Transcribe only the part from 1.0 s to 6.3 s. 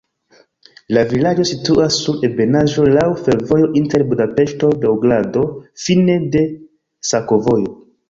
vilaĝo situas sur ebenaĵo, laŭ fervojo inter Budapeŝto-Beogrado, fine